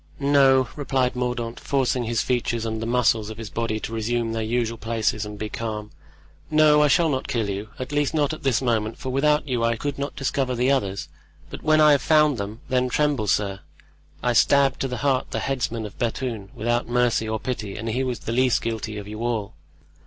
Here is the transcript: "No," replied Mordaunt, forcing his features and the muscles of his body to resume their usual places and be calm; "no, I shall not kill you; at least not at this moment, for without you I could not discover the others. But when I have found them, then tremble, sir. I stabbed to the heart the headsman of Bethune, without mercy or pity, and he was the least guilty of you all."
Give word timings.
"No," 0.19 0.67
replied 0.75 1.15
Mordaunt, 1.15 1.59
forcing 1.59 2.05
his 2.05 2.23
features 2.23 2.65
and 2.65 2.81
the 2.81 2.87
muscles 2.87 3.29
of 3.29 3.37
his 3.37 3.51
body 3.51 3.79
to 3.81 3.93
resume 3.93 4.33
their 4.33 4.41
usual 4.41 4.79
places 4.79 5.27
and 5.27 5.37
be 5.37 5.47
calm; 5.47 5.91
"no, 6.49 6.81
I 6.81 6.87
shall 6.87 7.07
not 7.07 7.27
kill 7.27 7.47
you; 7.47 7.69
at 7.77 7.91
least 7.91 8.11
not 8.11 8.33
at 8.33 8.41
this 8.41 8.63
moment, 8.63 8.97
for 8.97 9.11
without 9.11 9.47
you 9.47 9.63
I 9.63 9.75
could 9.75 9.99
not 9.99 10.15
discover 10.15 10.55
the 10.55 10.71
others. 10.71 11.07
But 11.51 11.61
when 11.61 11.79
I 11.79 11.91
have 11.91 12.01
found 12.01 12.39
them, 12.39 12.61
then 12.67 12.89
tremble, 12.89 13.27
sir. 13.27 13.59
I 14.23 14.33
stabbed 14.33 14.79
to 14.79 14.87
the 14.87 14.97
heart 15.05 15.29
the 15.29 15.37
headsman 15.39 15.85
of 15.85 15.99
Bethune, 15.99 16.49
without 16.55 16.87
mercy 16.89 17.29
or 17.29 17.39
pity, 17.39 17.77
and 17.77 17.87
he 17.87 18.03
was 18.03 18.21
the 18.21 18.31
least 18.31 18.63
guilty 18.63 18.97
of 18.97 19.07
you 19.07 19.23
all." 19.23 19.53